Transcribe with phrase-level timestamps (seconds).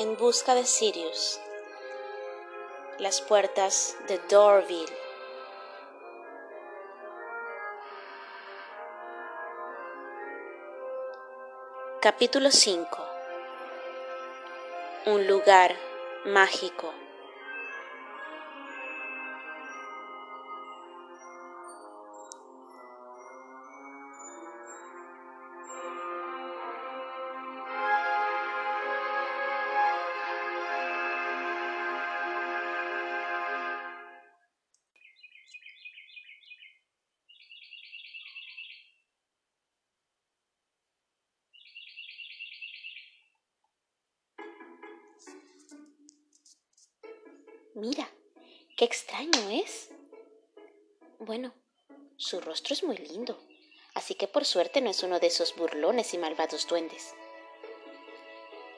[0.00, 1.40] En busca de Sirius.
[3.00, 4.86] Las puertas de Dorville.
[12.00, 12.86] Capítulo 5.
[15.06, 15.74] Un lugar
[16.26, 16.94] mágico.
[47.80, 48.08] Mira,
[48.76, 49.90] qué extraño es.
[51.20, 51.52] Bueno,
[52.16, 53.38] su rostro es muy lindo,
[53.94, 57.14] así que por suerte no es uno de esos burlones y malvados duendes.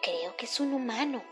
[0.00, 1.24] Creo que es un humano.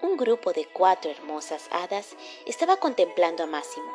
[0.00, 3.92] Un grupo de cuatro hermosas hadas estaba contemplando a Máximo.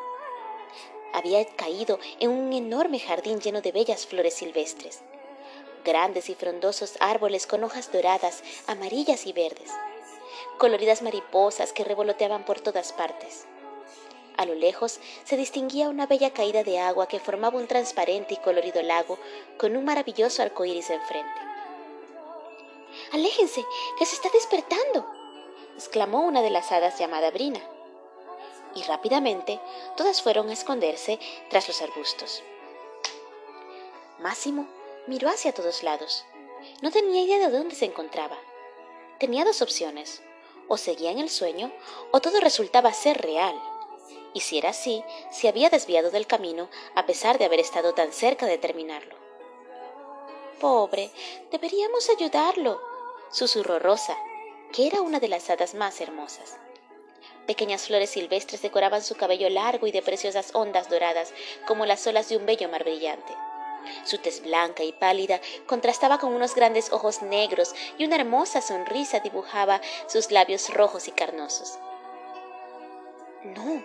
[1.14, 5.02] Había caído en un enorme jardín lleno de bellas flores silvestres,
[5.84, 9.72] grandes y frondosos árboles con hojas doradas, amarillas y verdes
[10.58, 13.46] coloridas mariposas que revoloteaban por todas partes.
[14.38, 18.38] A lo lejos se distinguía una bella caída de agua que formaba un transparente y
[18.38, 19.20] colorido lago
[19.58, 21.40] con un maravilloso arco iris enfrente.
[23.12, 23.64] ¡Aléjense,
[23.98, 25.08] que se está despertando!
[25.76, 27.60] exclamó una de las hadas llamada Brina.
[28.76, 29.60] Y rápidamente
[29.96, 32.44] todas fueron a esconderse tras los arbustos.
[34.20, 34.68] Máximo
[35.06, 36.26] miró hacia todos lados.
[36.82, 38.38] No tenía idea de dónde se encontraba.
[39.20, 40.24] Tenía dos opciones
[40.68, 41.72] o seguía en el sueño
[42.12, 43.60] o todo resultaba ser real.
[44.34, 48.12] Y si era así, se había desviado del camino a pesar de haber estado tan
[48.12, 49.16] cerca de terminarlo.
[50.60, 51.12] Pobre,
[51.52, 52.82] deberíamos ayudarlo,
[53.32, 54.18] susurró Rosa,
[54.72, 56.58] que era una de las hadas más hermosas.
[57.46, 61.34] Pequeñas flores silvestres decoraban su cabello largo y de preciosas ondas doradas
[61.68, 63.34] como las olas de un bello mar brillante.
[64.04, 69.20] Su tez blanca y pálida contrastaba con unos grandes ojos negros y una hermosa sonrisa
[69.20, 71.80] dibujaba sus labios rojos y carnosos.
[73.44, 73.84] No,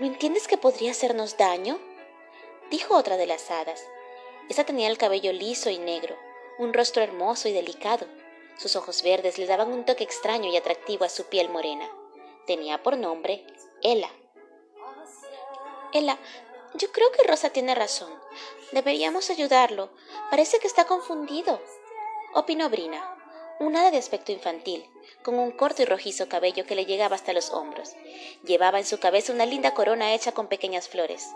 [0.00, 1.78] ¿no entiendes que podría hacernos daño?
[2.70, 3.82] dijo otra de las hadas.
[4.48, 6.16] Esa tenía el cabello liso y negro,
[6.58, 8.06] un rostro hermoso y delicado.
[8.58, 11.88] Sus ojos verdes le daban un toque extraño y atractivo a su piel morena.
[12.46, 13.46] Tenía por nombre
[13.82, 14.10] Ela.
[15.92, 16.18] Ela,
[16.74, 18.12] yo creo que Rosa tiene razón.
[18.72, 19.90] Deberíamos ayudarlo.
[20.30, 21.60] Parece que está confundido.
[22.34, 23.16] Opinó Brina,
[23.58, 24.88] una de aspecto infantil,
[25.22, 27.94] con un corto y rojizo cabello que le llegaba hasta los hombros.
[28.44, 31.26] Llevaba en su cabeza una linda corona hecha con pequeñas flores.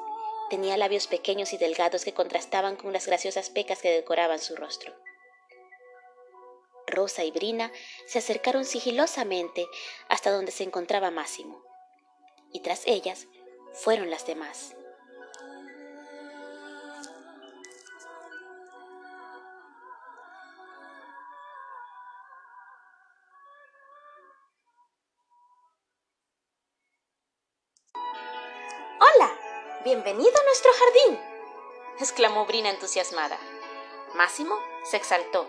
[0.50, 4.94] Tenía labios pequeños y delgados que contrastaban con las graciosas pecas que decoraban su rostro.
[6.86, 7.72] Rosa y Brina
[8.06, 9.66] se acercaron sigilosamente
[10.08, 11.62] hasta donde se encontraba Máximo,
[12.52, 13.28] y tras ellas
[13.72, 14.74] fueron las demás.
[29.84, 31.20] Bienvenido a nuestro jardín.
[31.98, 33.36] exclamó Brina entusiasmada.
[34.14, 35.44] Máximo se exaltó,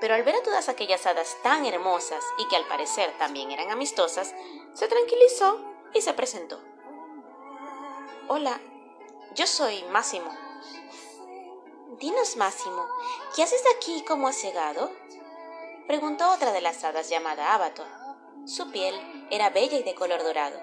[0.00, 3.70] pero al ver a todas aquellas hadas tan hermosas y que al parecer también eran
[3.70, 4.34] amistosas,
[4.74, 5.60] se tranquilizó
[5.94, 6.60] y se presentó.
[8.26, 8.60] Hola,
[9.36, 10.36] yo soy Máximo.
[12.00, 12.88] Dinos, Máximo,
[13.36, 14.90] ¿qué haces aquí como has llegado?
[15.86, 17.86] preguntó otra de las hadas llamada Abato.
[18.46, 20.58] Su piel era bella y de color dorado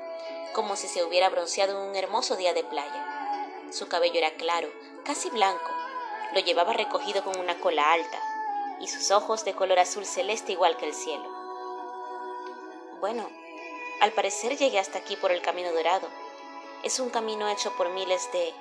[0.54, 3.66] como si se hubiera bronceado en un hermoso día de playa.
[3.72, 4.70] Su cabello era claro,
[5.04, 5.70] casi blanco,
[6.34, 8.20] lo llevaba recogido con una cola alta,
[8.80, 11.30] y sus ojos de color azul celeste igual que el cielo.
[13.00, 13.30] Bueno,
[14.02, 16.08] al parecer llegué hasta aquí por el camino dorado.
[16.84, 18.54] Es un camino hecho por miles de...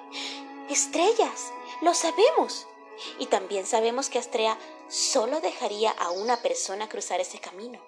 [0.70, 1.52] ¡Estrellas!
[1.82, 2.66] ¡Lo sabemos!
[3.18, 4.56] Y también sabemos que Astrea
[4.88, 7.78] solo dejaría a una persona cruzar ese camino,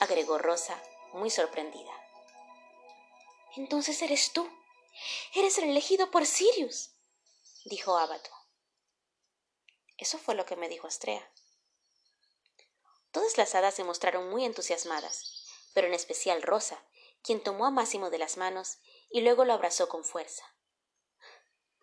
[0.00, 0.80] agregó Rosa,
[1.12, 1.92] muy sorprendida.
[3.56, 4.48] Entonces eres tú.
[5.34, 6.90] Eres el elegido por Sirius,
[7.64, 8.30] dijo Abato.
[9.98, 11.30] Eso fue lo que me dijo Astrea.
[13.10, 16.82] Todas las hadas se mostraron muy entusiasmadas, pero en especial Rosa,
[17.22, 18.78] quien tomó a Máximo de las manos
[19.10, 20.44] y luego lo abrazó con fuerza.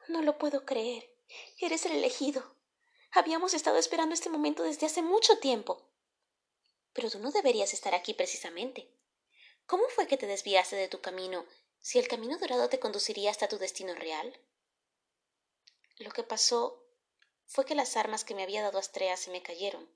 [0.08, 1.16] No lo puedo creer.
[1.60, 2.56] Eres el elegido.
[3.12, 5.88] Habíamos estado esperando este momento desde hace mucho tiempo.
[6.94, 8.92] Pero tú no deberías estar aquí precisamente.
[9.70, 11.46] ¿Cómo fue que te desviaste de tu camino
[11.80, 14.36] si el camino dorado te conduciría hasta tu destino real?
[16.00, 16.84] Lo que pasó
[17.46, 19.88] fue que las armas que me había dado Astrea se me cayeron,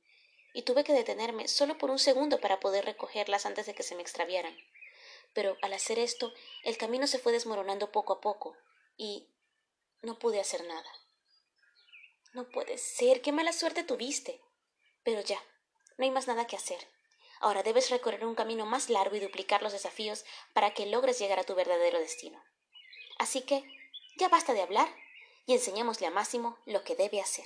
[0.54, 3.96] y tuve que detenerme solo por un segundo para poder recogerlas antes de que se
[3.96, 4.56] me extraviaran.
[5.34, 6.31] Pero al hacer esto,
[6.64, 8.56] el camino se fue desmoronando poco a poco,
[8.96, 9.34] y
[10.04, 10.92] no pude hacer nada.
[12.34, 14.40] No puede ser, qué mala suerte tuviste.
[15.04, 15.44] Pero ya,
[15.98, 16.93] no hay más nada que hacer.
[17.44, 20.24] Ahora debes recorrer un camino más largo y duplicar los desafíos
[20.54, 22.42] para que logres llegar a tu verdadero destino.
[23.19, 23.66] Así que,
[24.16, 24.88] ya basta de hablar
[25.45, 27.45] y enseñémosle a Máximo lo que debe hacer.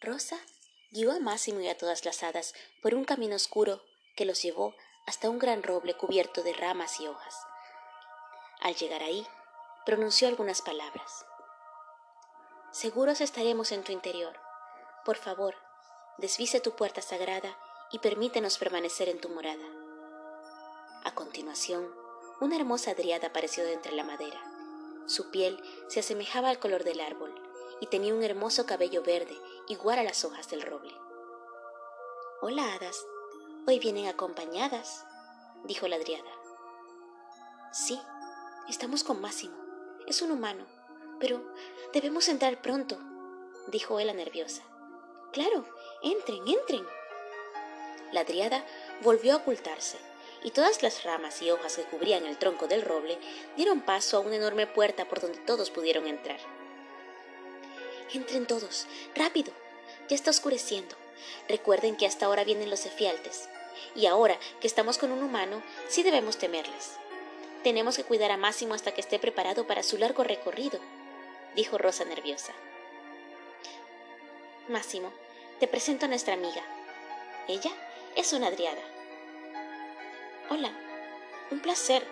[0.00, 0.40] Rosa
[0.90, 3.82] guió a Máximo y a todas las hadas por un camino oscuro
[4.16, 4.74] que los llevó
[5.06, 7.36] hasta un gran roble cubierto de ramas y hojas.
[8.60, 9.26] Al llegar ahí,
[9.84, 11.26] pronunció algunas palabras.
[12.70, 14.38] Seguros estaremos en tu interior.
[15.04, 15.56] Por favor,
[16.18, 17.58] desvise tu puerta sagrada
[17.90, 19.64] y permítenos permanecer en tu morada.
[21.04, 21.92] A continuación,
[22.40, 24.40] una hermosa driada apareció de entre la madera.
[25.06, 27.34] Su piel se asemejaba al color del árbol
[27.80, 29.36] y tenía un hermoso cabello verde
[29.66, 30.94] igual a las hojas del roble.
[32.40, 33.04] Hola, hadas.
[33.66, 35.04] Hoy vienen acompañadas,
[35.64, 36.30] dijo la driada.
[37.72, 38.00] Sí,
[38.68, 39.61] estamos con Máximo.
[40.06, 40.66] Es un humano,
[41.20, 41.42] pero
[41.92, 42.98] debemos entrar pronto,
[43.68, 44.62] dijo ella nerviosa.
[45.32, 45.64] Claro,
[46.02, 46.86] entren, entren.
[48.12, 48.64] La driada
[49.02, 49.98] volvió a ocultarse,
[50.44, 53.18] y todas las ramas y hojas que cubrían el tronco del roble
[53.56, 56.40] dieron paso a una enorme puerta por donde todos pudieron entrar.
[58.12, 59.52] Entren todos, rápido.
[60.08, 60.96] Ya está oscureciendo.
[61.48, 63.48] Recuerden que hasta ahora vienen los efialtes.
[63.94, 66.96] Y ahora que estamos con un humano, sí debemos temerles.
[67.62, 70.80] Tenemos que cuidar a Máximo hasta que esté preparado para su largo recorrido,
[71.54, 72.52] dijo Rosa nerviosa.
[74.68, 75.12] Máximo,
[75.60, 76.62] te presento a nuestra amiga.
[77.46, 77.70] Ella
[78.16, 78.82] es una Adriada.
[80.50, 80.72] Hola,
[81.52, 82.04] un placer,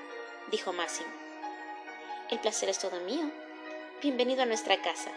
[0.52, 1.10] dijo Máximo.
[2.30, 3.28] El placer es todo mío.
[4.00, 5.10] Bienvenido a nuestra casa.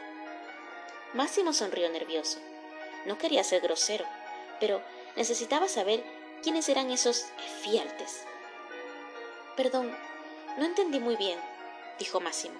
[1.13, 2.39] Máximo sonrió nervioso.
[3.05, 4.05] No quería ser grosero,
[4.59, 4.81] pero
[5.15, 6.03] necesitaba saber
[6.41, 8.23] quiénes eran esos efialtes.
[9.55, 9.95] Perdón,
[10.57, 11.39] no entendí muy bien,
[11.99, 12.55] dijo Máximo.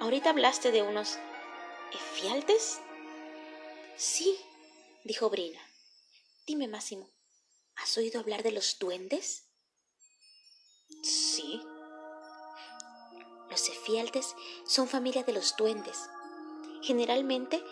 [0.00, 1.18] ¿Ahorita hablaste de unos
[1.92, 2.80] efialtes?
[3.96, 4.38] Sí,
[5.04, 5.60] dijo Brina.
[6.46, 7.10] Dime, Máximo,
[7.76, 9.44] ¿has oído hablar de los duendes?
[11.02, 11.62] Sí.
[13.50, 14.34] Los efialtes
[14.66, 16.08] son familia de los duendes
[16.86, 17.64] Generalmente,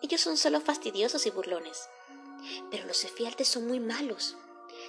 [0.00, 1.88] ellos son solo fastidiosos y burlones.
[2.70, 4.36] Pero los efialtes son muy malos.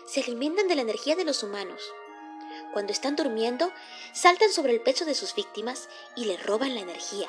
[0.06, 1.82] Se alimentan de la energía de los humanos.
[2.74, 3.72] Cuando están durmiendo,
[4.14, 7.28] saltan sobre el pecho de sus víctimas y le roban la energía.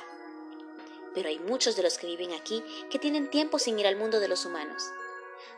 [1.15, 4.21] Pero hay muchos de los que viven aquí que tienen tiempo sin ir al mundo
[4.21, 4.85] de los humanos.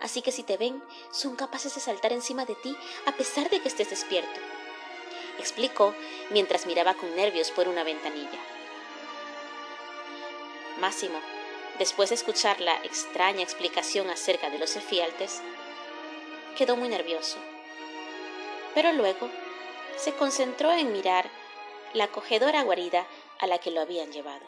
[0.01, 0.83] Así que si te ven,
[1.13, 2.77] son capaces de saltar encima de ti
[3.07, 4.41] a pesar de que estés despierto.
[5.39, 5.95] Explicó
[6.31, 8.41] mientras miraba con nervios por una ventanilla.
[10.81, 11.19] Máximo,
[11.79, 15.41] después de escuchar la extraña explicación acerca de los efialtes,
[16.57, 17.37] quedó muy nervioso.
[18.75, 19.31] Pero luego
[19.97, 21.31] se concentró en mirar
[21.93, 23.07] la acogedora guarida
[23.39, 24.45] a la que lo habían llevado.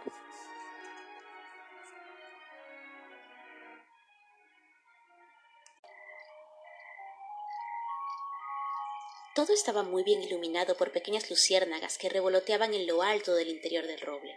[9.34, 13.87] Todo estaba muy bien iluminado por pequeñas luciérnagas que revoloteaban en lo alto del interior
[13.87, 14.35] del roble.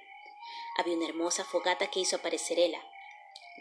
[0.77, 2.83] Había una hermosa fogata que hizo aparecer Ella.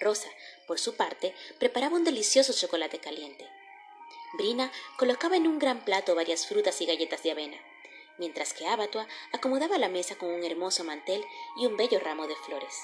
[0.01, 0.29] Rosa,
[0.67, 3.49] por su parte, preparaba un delicioso chocolate caliente.
[4.35, 7.59] Brina colocaba en un gran plato varias frutas y galletas de avena,
[8.19, 11.25] mientras que Abatua acomodaba la mesa con un hermoso mantel
[11.57, 12.75] y un bello ramo de flores.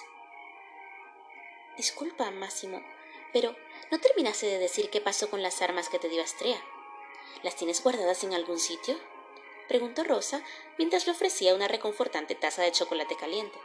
[1.77, 2.83] Disculpa, Máximo,
[3.33, 3.57] pero
[3.91, 6.63] ¿no terminaste de decir qué pasó con las armas que te dio Astrea?
[7.43, 8.97] ¿Las tienes guardadas en algún sitio?
[9.69, 10.43] preguntó Rosa
[10.79, 13.59] mientras le ofrecía una reconfortante taza de chocolate caliente.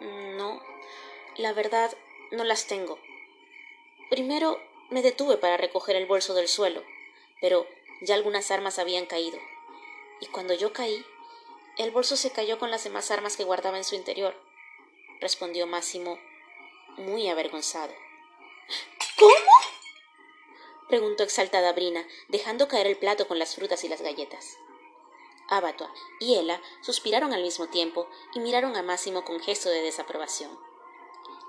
[0.00, 0.62] No,
[1.36, 1.96] la verdad,
[2.30, 2.98] no las tengo.
[4.10, 6.82] Primero me detuve para recoger el bolso del suelo,
[7.40, 7.66] pero
[8.00, 9.38] ya algunas armas habían caído.
[10.20, 11.04] Y cuando yo caí,
[11.76, 14.34] el bolso se cayó con las demás armas que guardaba en su interior,
[15.20, 16.18] respondió Máximo,
[16.96, 17.92] muy avergonzado.
[19.18, 19.34] ¿Cómo?
[20.88, 24.58] preguntó exaltada Brina, dejando caer el plato con las frutas y las galletas.
[25.48, 30.58] Abatua y Ella suspiraron al mismo tiempo y miraron a Máximo con gesto de desaprobación.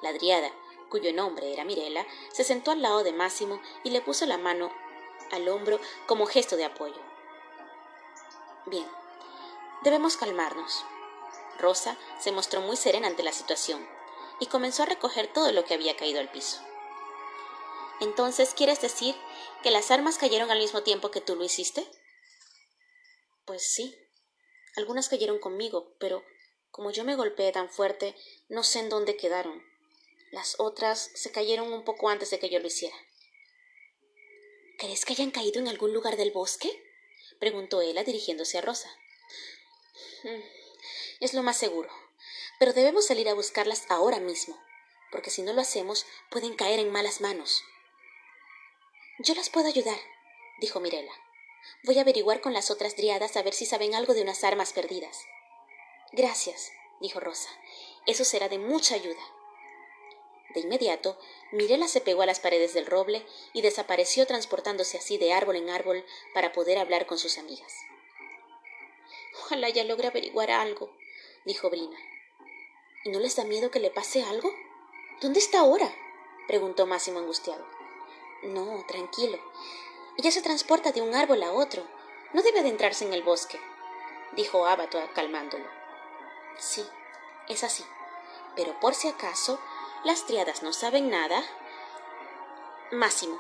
[0.02, 0.52] La Driada,
[0.90, 4.74] cuyo nombre era Mirela, se sentó al lado de Máximo y le puso la mano
[5.32, 7.02] al hombro como gesto de apoyo.
[8.66, 8.88] Bien,
[9.84, 10.86] debemos calmarnos.
[11.60, 13.88] Rosa se mostró muy serena ante la situación
[14.40, 16.62] y comenzó a recoger todo lo que había caído al piso.
[18.00, 19.16] Entonces, ¿quieres decir
[19.62, 21.86] que las armas cayeron al mismo tiempo que tú lo hiciste?
[23.46, 23.96] Pues sí,
[24.76, 26.24] Algunas cayeron conmigo, pero
[26.72, 28.16] como yo me golpeé tan fuerte,
[28.48, 29.62] no sé en dónde quedaron.
[30.32, 32.96] Las otras se cayeron un poco antes de que yo lo hiciera.
[34.78, 36.72] ¿Crees que hayan caído en algún lugar del bosque?
[37.40, 38.90] preguntó ella dirigiéndose a Rosa.
[40.24, 40.42] Mm,
[41.20, 41.90] es lo más seguro.
[42.60, 44.62] Pero debemos salir a buscarlas ahora mismo,
[45.12, 47.64] porque si no lo hacemos pueden caer en malas manos.
[49.20, 50.00] Yo las puedo ayudar,
[50.60, 51.14] dijo Mirela.
[51.84, 54.74] Voy a averiguar con las otras driadas a ver si saben algo de unas armas
[54.74, 55.26] perdidas.
[56.12, 56.72] Gracias,
[57.02, 57.50] dijo Rosa.
[58.06, 59.22] Eso será de mucha ayuda.
[60.54, 61.18] De inmediato,
[61.52, 65.70] Mirela se pegó a las paredes del roble y desapareció transportándose así de árbol en
[65.70, 66.04] árbol
[66.34, 67.74] para poder hablar con sus amigas.
[69.42, 70.90] Ojalá ya logre averiguar algo,
[71.46, 71.98] dijo Brina.
[73.06, 74.52] ¿Y no les da miedo que le pase algo?
[75.22, 75.94] ¿Dónde está ahora?
[76.48, 77.66] preguntó Máximo angustiado.
[78.44, 79.38] No, tranquilo.
[80.18, 81.86] Ella se transporta de un árbol a otro.
[82.34, 83.60] No debe adentrarse en el bosque,
[84.34, 85.66] dijo Abato calmándolo.
[86.58, 86.86] Sí,
[87.48, 87.84] es así.
[88.56, 89.60] Pero por si acaso,
[90.04, 91.44] las triadas no saben nada.
[92.92, 93.40] Máximo,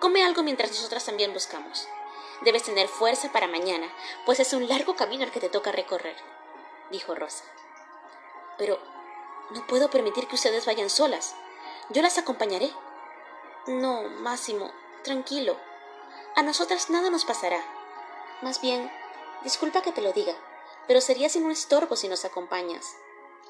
[0.00, 1.88] come algo mientras nosotras también buscamos.
[2.42, 3.86] Debes tener fuerza para mañana,
[4.26, 6.16] pues es un largo camino el que te toca recorrer,
[6.90, 7.44] dijo Rosa.
[8.58, 8.78] Pero
[9.50, 11.34] no puedo permitir que ustedes vayan solas.
[11.90, 12.70] Yo las acompañaré.
[13.66, 14.72] No, Máximo,
[15.02, 15.56] tranquilo.
[16.34, 17.62] A nosotras nada nos pasará.
[18.42, 18.90] Más bien,
[19.42, 20.34] disculpa que te lo diga,
[20.88, 22.96] pero sería sin un estorbo si nos acompañas.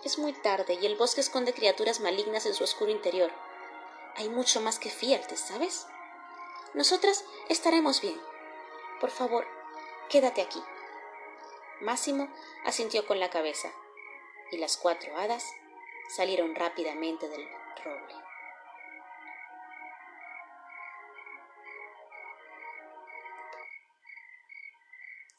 [0.05, 3.33] Es muy tarde y el bosque esconde criaturas malignas en su oscuro interior.
[4.17, 5.87] Hay mucho más que fiarte, ¿sabes?
[6.75, 8.21] Nosotras estaremos bien.
[9.01, 9.47] Por favor,
[10.11, 10.63] quédate aquí.
[11.81, 12.29] Máximo
[12.65, 13.73] asintió con la cabeza,
[14.53, 15.45] y las cuatro hadas
[16.09, 17.49] salieron rápidamente del
[17.83, 18.15] roble.